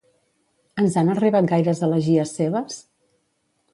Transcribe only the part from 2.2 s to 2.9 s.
seves?